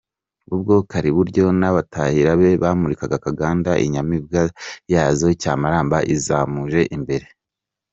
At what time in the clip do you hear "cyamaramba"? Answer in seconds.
5.41-5.97